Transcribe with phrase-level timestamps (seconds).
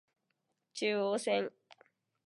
[0.73, 1.51] 中央線